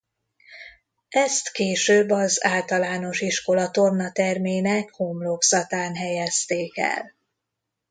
Ezt 1.09 1.51
később 1.51 2.09
az 2.09 2.45
általános 2.45 3.19
iskola 3.21 3.71
tornatermének 3.71 4.89
homlokzatán 4.89 5.95
helyezték 5.95 6.77
el. 6.77 7.13